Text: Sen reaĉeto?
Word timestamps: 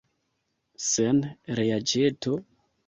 Sen 0.87 1.21
reaĉeto? 1.61 2.39